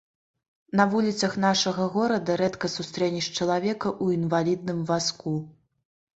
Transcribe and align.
На 0.79 0.85
вуліцах 0.93 1.35
нашага 1.45 1.85
горада 1.97 2.39
рэдка 2.41 2.71
сустрэнеш 2.77 3.29
чалавека 3.37 3.87
ў 4.03 4.17
інвалідным 4.19 4.83
вазку. 4.91 5.37